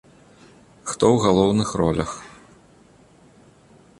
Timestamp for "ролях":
1.83-2.11